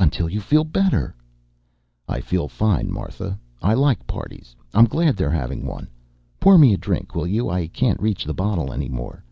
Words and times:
"Until 0.00 0.28
you 0.28 0.40
feel 0.40 0.64
better." 0.64 1.14
"I 2.08 2.20
feel 2.20 2.48
fine, 2.48 2.90
Martha. 2.90 3.38
I 3.62 3.72
like 3.74 4.04
parties. 4.04 4.56
I'm 4.74 4.86
glad 4.86 5.16
they're 5.16 5.30
having 5.30 5.64
one. 5.64 5.86
Pour 6.40 6.58
me 6.58 6.74
a 6.74 6.76
drink, 6.76 7.14
will 7.14 7.28
you? 7.28 7.48
I 7.48 7.68
can't 7.68 8.02
reach 8.02 8.24
the 8.24 8.34
bottle 8.34 8.72
anymore." 8.72 9.22